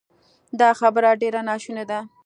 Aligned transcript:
دا 0.59 0.69
خبره 0.79 1.09
ډېره 1.21 1.41
ناشونې 1.49 1.85
ده 1.89 1.99